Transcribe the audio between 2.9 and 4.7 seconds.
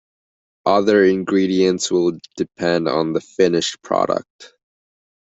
the finished product.